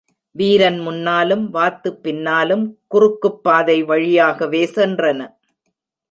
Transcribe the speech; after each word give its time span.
வீரன் 0.35 0.77
முன்னாலும் 0.79 1.43
வாத்து 1.49 1.89
பின்னாலும் 1.95 2.63
குறுக்குப்பாதை 2.93 3.77
வழியாகவே 3.85 4.63
சென்றன. 4.75 5.19